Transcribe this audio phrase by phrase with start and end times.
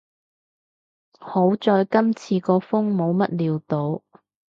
[1.19, 4.01] 好在今次個風冇乜料到